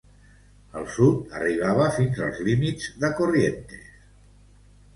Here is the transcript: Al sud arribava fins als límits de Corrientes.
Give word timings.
Al 0.79 0.87
sud 0.95 1.35
arribava 1.41 1.91
fins 1.99 2.23
als 2.29 2.41
límits 2.49 2.89
de 3.05 3.13
Corrientes. 3.21 3.87